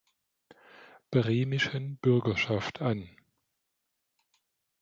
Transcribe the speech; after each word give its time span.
Bremischen 1.11 1.97
Bürgerschaft 2.01 2.81
an. 2.81 3.07